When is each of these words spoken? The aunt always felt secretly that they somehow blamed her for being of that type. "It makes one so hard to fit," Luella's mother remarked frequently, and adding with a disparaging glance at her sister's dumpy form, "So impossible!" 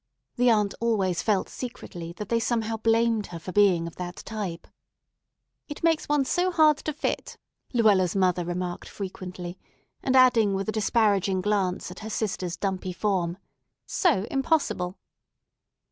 The 0.35 0.49
aunt 0.49 0.73
always 0.79 1.21
felt 1.21 1.47
secretly 1.47 2.11
that 2.13 2.29
they 2.29 2.39
somehow 2.39 2.77
blamed 2.77 3.27
her 3.27 3.37
for 3.37 3.51
being 3.51 3.85
of 3.85 3.97
that 3.97 4.15
type. 4.25 4.65
"It 5.67 5.83
makes 5.83 6.09
one 6.09 6.25
so 6.25 6.49
hard 6.49 6.77
to 6.77 6.91
fit," 6.93 7.37
Luella's 7.71 8.15
mother 8.15 8.43
remarked 8.43 8.89
frequently, 8.89 9.59
and 10.01 10.15
adding 10.15 10.55
with 10.55 10.67
a 10.67 10.71
disparaging 10.71 11.41
glance 11.41 11.91
at 11.91 11.99
her 11.99 12.09
sister's 12.09 12.57
dumpy 12.57 12.93
form, 12.93 13.37
"So 13.85 14.25
impossible!" 14.31 14.97